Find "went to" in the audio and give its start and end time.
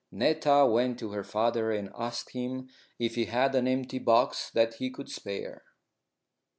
0.65-1.11